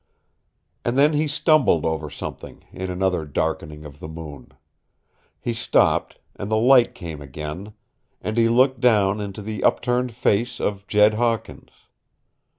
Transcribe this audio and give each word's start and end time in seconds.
And 0.83 0.97
then 0.97 1.13
he 1.13 1.27
stumbled 1.27 1.85
over 1.85 2.09
something 2.09 2.63
in 2.71 2.89
another 2.89 3.23
darkening 3.23 3.85
of 3.85 3.99
the 3.99 4.07
moon. 4.07 4.51
He 5.39 5.53
stopped, 5.53 6.17
and 6.35 6.49
the 6.49 6.57
light 6.57 6.95
came 6.95 7.21
again, 7.21 7.73
and 8.19 8.35
he 8.35 8.49
looked 8.49 8.79
down 8.79 9.21
into 9.21 9.43
the 9.43 9.63
upturned 9.63 10.15
face 10.15 10.59
of 10.59 10.87
Jed 10.87 11.13
Hawkins. 11.13 11.69